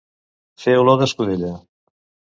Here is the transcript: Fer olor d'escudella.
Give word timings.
Fer 0.63 0.73
olor 0.85 0.99
d'escudella. 1.03 1.53